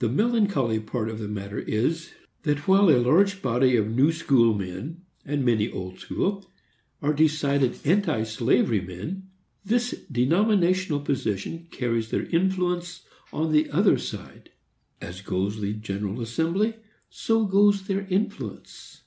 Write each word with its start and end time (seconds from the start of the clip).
The 0.00 0.10
melancholy 0.10 0.78
part 0.80 1.08
of 1.08 1.18
the 1.18 1.28
matter 1.28 1.58
is, 1.58 2.12
that 2.42 2.68
while 2.68 2.90
a 2.90 3.00
large 3.00 3.40
body 3.40 3.74
of 3.74 3.88
New 3.88 4.12
School 4.12 4.52
men, 4.52 5.06
and 5.24 5.46
many 5.46 5.70
Old 5.72 5.98
School, 5.98 6.52
are 7.00 7.14
decided 7.14 7.78
anti 7.86 8.24
slavery 8.24 8.82
men, 8.82 9.30
this 9.64 9.92
denominational 10.12 11.00
position 11.00 11.68
carries 11.70 12.10
their 12.10 12.26
influence 12.26 13.04
on 13.32 13.50
the 13.50 13.70
other 13.70 13.96
side. 13.96 14.50
As 15.00 15.22
goes 15.22 15.58
the 15.58 15.72
General 15.72 16.20
Assembly, 16.20 16.74
so 17.08 17.46
goes 17.46 17.86
their 17.86 18.06
influence. 18.10 19.04